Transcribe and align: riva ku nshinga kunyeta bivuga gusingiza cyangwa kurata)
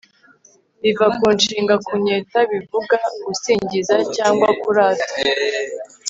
riva 0.83 1.07
ku 1.17 1.25
nshinga 1.37 1.75
kunyeta 1.87 2.37
bivuga 2.51 2.95
gusingiza 3.25 3.95
cyangwa 4.15 4.47
kurata) 4.61 5.07